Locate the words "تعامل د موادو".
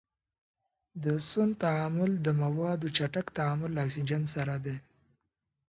1.63-2.87